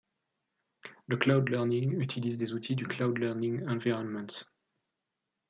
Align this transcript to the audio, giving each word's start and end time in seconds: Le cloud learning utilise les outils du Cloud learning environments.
Le 1.05 1.15
cloud 1.15 1.49
learning 1.49 1.99
utilise 1.99 2.39
les 2.39 2.53
outils 2.53 2.75
du 2.75 2.87
Cloud 2.87 3.19
learning 3.19 3.67
environments. 3.67 4.45